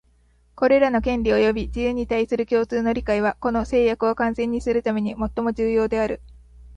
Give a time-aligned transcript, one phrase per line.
[0.55, 6.21] これらの権利及び自由に対する共通の理解は、この誓約を完全にするためにもっとも重要である